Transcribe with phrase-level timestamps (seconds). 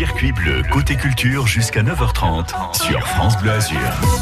[0.00, 3.78] Circuit bleu côté culture jusqu'à 9h30 sur France Bleu Azur.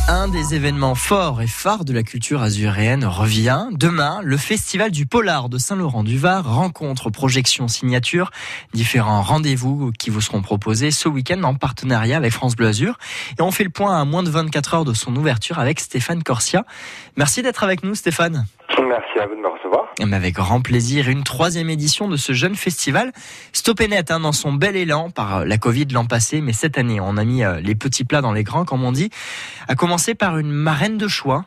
[0.09, 3.69] Un des événements forts et phares de la culture azuréenne revient.
[3.71, 8.33] Demain, le Festival du Polar de Saint-Laurent-du-Var rencontre, projection, signature,
[8.75, 12.99] différents rendez-vous qui vous seront proposés ce week-end en partenariat avec France Bleu Azur.
[13.39, 16.25] Et on fait le point à moins de 24 heures de son ouverture avec Stéphane
[16.25, 16.65] Corsia.
[17.17, 18.47] Merci d'être avec nous Stéphane.
[18.81, 19.93] Merci à vous de me recevoir.
[20.13, 23.13] Avec grand plaisir, une troisième édition de ce jeune festival.
[23.53, 27.01] Stoppé net hein, dans son bel élan par la Covid l'an passé, mais cette année,
[27.01, 29.11] on a mis euh, les petits plats dans les grands, comme on dit.
[29.69, 31.45] A commencer par une marraine de choix.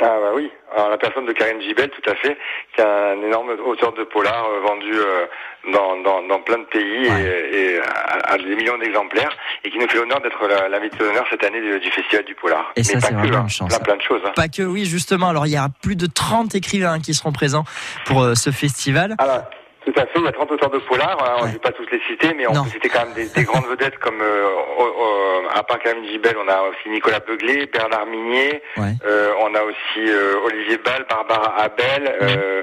[0.00, 2.36] Ah bah oui, alors la personne de Karine Gibel, tout à fait,
[2.74, 5.26] qui est un énorme auteur de polar euh, vendu euh,
[5.72, 9.30] dans, dans, dans, plein de pays et, et à, à, des millions d'exemplaires,
[9.62, 12.72] et qui nous fait l'honneur d'être l'invité d'honneur cette année du, du, Festival du Polar.
[12.76, 13.68] Et ça, c'est vraiment hein, une chance.
[13.68, 14.20] Plein, plein de choses.
[14.24, 14.32] Hein.
[14.34, 15.28] Pas que, oui, justement.
[15.28, 17.64] Alors, il y a plus de 30 écrivains qui seront présents
[18.04, 19.14] pour euh, ce festival.
[19.18, 19.44] Alors,
[19.84, 21.72] tout à fait, il y a 30 auteurs de polar, hein, on ne peut pas
[21.72, 24.46] tous les citer, mais on peut citer quand même des, des grandes vedettes comme, euh,
[24.80, 28.92] euh, à part Karine Gibel, on a aussi Nicolas Beuglet, Bernard Minier, Ouais.
[29.04, 32.62] euh, on a aussi euh, Olivier Ball, Barbara Abel, euh,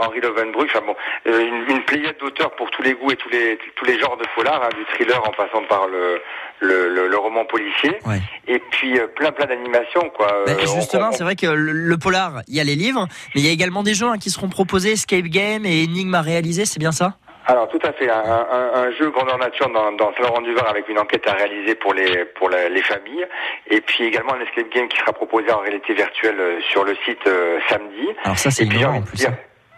[0.00, 0.96] Henri Lovenbruch, enfin bon,
[1.26, 4.16] euh, une, une pléiade d'auteurs pour tous les goûts et tous les tous les genres
[4.16, 6.20] de polar, hein, du thriller en passant par le
[6.60, 8.20] le, le, le roman policier, Ouais.
[8.48, 10.28] et puis euh, plein plein d'animations quoi.
[10.46, 13.06] Ben, Euh, justement, on- c'est vrai que le, le polar, il y a les livres,
[13.34, 16.14] mais il y a également des jeux hein, qui seront proposés, escape game et énigmes
[16.14, 17.14] à réaliser, c'est bien ça?
[17.48, 20.98] Alors tout à fait, un, un, un jeu grandeur nature dans, dans Saint-Laurent-du-Var avec une
[20.98, 23.24] enquête à réaliser pour les pour la- les familles,
[23.70, 26.96] et puis également un escape game qui sera proposé en réalité virtuelle euh, sur le
[27.04, 28.08] site euh, samedi.
[28.24, 29.16] Alors ça, c'est innovant envie en plus.
[29.18, 29.36] dire hein.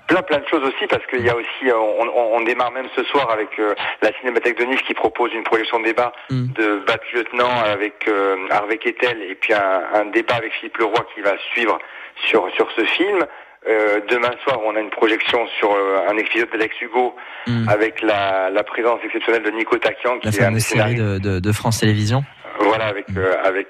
[0.08, 2.72] Plein plein de choses aussi parce qu'il y a aussi euh, on, on, on démarre
[2.72, 6.46] même ce soir avec euh, la Cinémathèque de Nice qui propose une projection débat Mm.
[6.60, 11.06] de Bat Lieutenant avec euh, Harvey Kettel et puis un, un débat avec Philippe Leroy
[11.14, 11.78] qui va suivre
[12.26, 13.24] sur sur ce film.
[13.68, 17.14] Euh, demain soir, on a une projection sur euh, un épisode d'Alex Hugo
[17.46, 17.68] Mm.
[17.68, 21.38] avec la, la présence exceptionnelle de Nico Takian, qui La est un des de, de,
[21.40, 22.22] de France Télévisions.
[22.60, 23.68] Voilà, avec euh, avec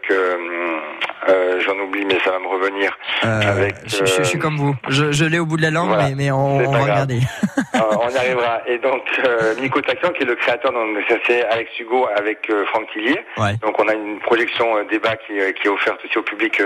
[1.29, 2.97] euh, j'en oublie, mais ça va me revenir.
[3.25, 4.75] Euh, Avec, je, je- je suis euh, comme vous.
[4.89, 6.09] Je, je l'ai au bout de la langue, voilà.
[6.09, 7.21] mais, mais on, on va regarder.
[8.19, 8.61] Arrivera.
[8.67, 12.49] Et donc euh, Nico Takian, qui est le créateur, donc ça, c'est Alex Hugo avec
[12.51, 13.21] euh, Franck Tillier.
[13.37, 13.55] Ouais.
[13.63, 16.61] Donc on a une projection euh, débat qui, euh, qui est offerte aussi au public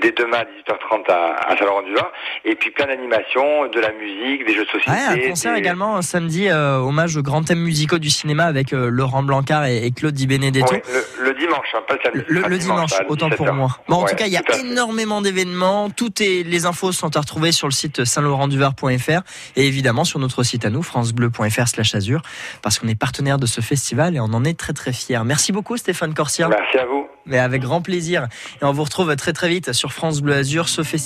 [0.00, 2.10] dès demain à 18h30 à, à Saint-Laurent-du-Var.
[2.44, 4.90] Et puis plein d'animations, de la musique, des jeux de société.
[4.90, 9.22] Ouais, un concert des- également samedi, hommage aux grands thèmes musicaux du cinéma avec Laurent
[9.22, 10.72] Blancard et, et Claude Di Benedetto.
[10.72, 10.82] Ouais,
[11.18, 12.24] le, le dimanche, hein, pas le samedi.
[12.28, 13.52] Le, le dimanche, autant pour 17h.
[13.52, 13.68] moi.
[13.88, 15.90] Bon, en tout cas, il y a énormément d'événements.
[15.90, 19.20] Toutes les infos sont à retrouver sur le site saint-laurent-du-var.fr
[19.56, 22.22] et évidemment sur notre site à nous, francebleu.fr slash azur,
[22.62, 25.20] parce qu'on est partenaire de ce festival et on en est très très fiers.
[25.24, 27.06] Merci beaucoup Stéphane Corsia, Merci à vous.
[27.26, 28.28] mais avec grand plaisir.
[28.60, 30.96] Et on vous retrouve très très vite sur France Bleu Azur, ce festival.